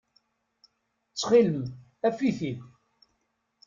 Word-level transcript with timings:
Ttxil-m, 1.09 1.65
af-it-id. 2.07 2.57